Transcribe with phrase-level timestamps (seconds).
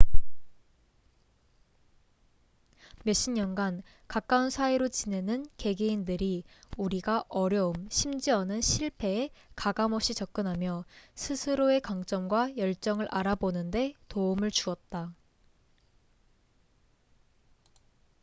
[3.03, 6.43] 몇 십년 간 가까운 사이로 지내는 개개인들이
[6.75, 15.13] 우리가 어려움 심지어는 실패에 가감 없이 접근하며 스스로의 강점과 열정을 알아보는 데 도움을 주었다